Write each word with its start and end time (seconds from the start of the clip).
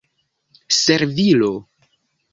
servilo 0.77 1.53